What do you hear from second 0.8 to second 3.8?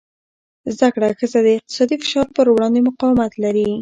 کړه ښځه د اقتصادي فشار پر وړاندې مقاومت لري.